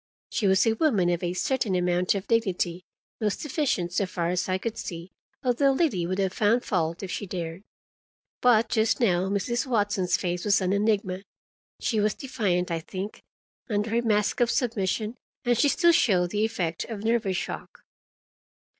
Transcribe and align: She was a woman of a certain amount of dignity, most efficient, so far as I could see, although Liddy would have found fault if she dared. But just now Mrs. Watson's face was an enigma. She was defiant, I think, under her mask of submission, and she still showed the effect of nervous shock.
She 0.31 0.47
was 0.47 0.65
a 0.65 0.73
woman 0.73 1.11
of 1.11 1.21
a 1.21 1.35
certain 1.35 1.75
amount 1.75 2.15
of 2.15 2.25
dignity, 2.27 2.83
most 3.19 3.45
efficient, 3.45 3.93
so 3.93 4.07
far 4.07 4.29
as 4.29 4.49
I 4.49 4.57
could 4.57 4.75
see, 4.75 5.11
although 5.43 5.73
Liddy 5.73 6.07
would 6.07 6.17
have 6.17 6.33
found 6.33 6.65
fault 6.65 7.03
if 7.03 7.11
she 7.11 7.27
dared. 7.27 7.61
But 8.41 8.67
just 8.67 8.99
now 8.99 9.29
Mrs. 9.29 9.67
Watson's 9.67 10.17
face 10.17 10.43
was 10.43 10.59
an 10.59 10.73
enigma. 10.73 11.21
She 11.79 11.99
was 11.99 12.15
defiant, 12.15 12.71
I 12.71 12.79
think, 12.79 13.21
under 13.69 13.91
her 13.91 14.01
mask 14.01 14.39
of 14.39 14.49
submission, 14.49 15.17
and 15.45 15.55
she 15.55 15.69
still 15.69 15.91
showed 15.91 16.31
the 16.31 16.45
effect 16.45 16.83
of 16.85 17.03
nervous 17.03 17.37
shock. 17.37 17.83